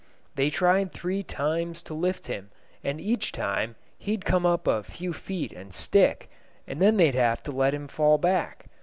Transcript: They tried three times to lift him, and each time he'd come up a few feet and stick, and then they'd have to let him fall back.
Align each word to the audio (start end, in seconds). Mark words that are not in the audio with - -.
They 0.33 0.49
tried 0.49 0.91
three 0.93 1.21
times 1.21 1.83
to 1.83 1.93
lift 1.93 2.25
him, 2.25 2.49
and 2.83 2.99
each 2.99 3.31
time 3.31 3.75
he'd 3.99 4.25
come 4.25 4.47
up 4.47 4.65
a 4.65 4.81
few 4.81 5.13
feet 5.13 5.51
and 5.53 5.71
stick, 5.71 6.27
and 6.65 6.81
then 6.81 6.97
they'd 6.97 7.13
have 7.13 7.43
to 7.43 7.51
let 7.51 7.75
him 7.75 7.87
fall 7.87 8.17
back. 8.17 8.65